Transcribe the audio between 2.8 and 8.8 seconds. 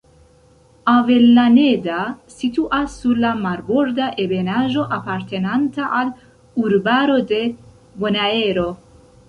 sur la marborda ebenaĵo apartenanta al urbaro de Bonaero.